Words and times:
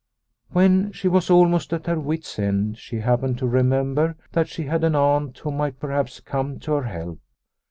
When 0.49 0.91
she 0.93 1.07
was 1.07 1.29
almost 1.29 1.71
at 1.73 1.85
her 1.85 1.99
wit's 1.99 2.39
end 2.39 2.79
she 2.79 3.01
happened 3.01 3.37
to 3.37 3.45
remember 3.47 4.15
that 4.31 4.49
she 4.49 4.63
had 4.63 4.83
an 4.83 4.95
aunt 4.95 5.37
who 5.37 5.51
might 5.51 5.79
perhaps 5.79 6.19
come 6.19 6.57
to 6.61 6.71
her 6.71 6.83
help. 6.89 7.19